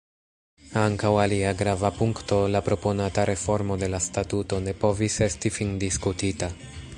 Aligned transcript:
Ankaŭ 0.83 1.09
alia 1.23 1.51
grava 1.59 1.91
punkto, 1.97 2.39
la 2.55 2.61
proponata 2.69 3.27
reformo 3.33 3.77
de 3.83 3.91
la 3.97 4.01
statuto, 4.07 4.63
ne 4.69 4.75
povis 4.87 5.19
esti 5.31 5.53
findiskutita. 5.59 6.51